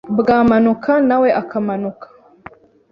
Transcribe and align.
bwamanuka 0.19 0.91
nawe 1.07 1.29
akamanuka 1.41 2.05